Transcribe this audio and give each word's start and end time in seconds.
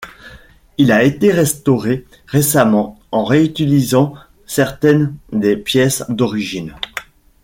Il 0.79 0.91
a 0.91 1.03
été 1.03 1.31
restauré 1.31 2.07
récemment 2.25 2.97
en 3.11 3.23
réutilisant 3.23 4.15
certaines 4.47 5.15
des 5.31 5.55
pièces 5.55 6.03
d'origine. 6.09 6.75